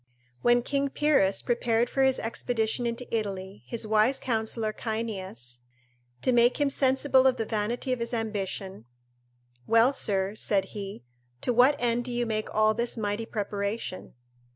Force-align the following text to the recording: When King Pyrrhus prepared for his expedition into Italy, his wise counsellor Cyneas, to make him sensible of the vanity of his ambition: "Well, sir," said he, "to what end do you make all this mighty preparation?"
When 0.41 0.63
King 0.63 0.89
Pyrrhus 0.89 1.43
prepared 1.43 1.87
for 1.87 2.01
his 2.01 2.17
expedition 2.17 2.87
into 2.87 3.05
Italy, 3.15 3.61
his 3.67 3.85
wise 3.85 4.17
counsellor 4.19 4.73
Cyneas, 4.75 5.59
to 6.23 6.31
make 6.31 6.59
him 6.59 6.71
sensible 6.71 7.27
of 7.27 7.37
the 7.37 7.45
vanity 7.45 7.93
of 7.93 7.99
his 7.99 8.11
ambition: 8.11 8.85
"Well, 9.67 9.93
sir," 9.93 10.33
said 10.35 10.65
he, 10.73 11.03
"to 11.41 11.53
what 11.53 11.75
end 11.77 12.05
do 12.05 12.11
you 12.11 12.25
make 12.25 12.51
all 12.51 12.73
this 12.73 12.97
mighty 12.97 13.27
preparation?" 13.27 14.15